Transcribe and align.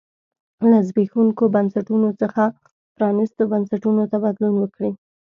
له 0.69 0.77
زبېښونکو 0.87 1.43
بنسټونو 1.55 2.09
څخه 2.21 2.43
پرانیستو 2.95 3.43
بنسټونو 3.51 4.03
ته 4.11 4.17
بدلون 4.23 4.55
وکړي. 4.59 4.91